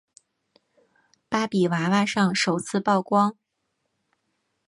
[1.29, 3.37] 芭比娃娃上首次曝光。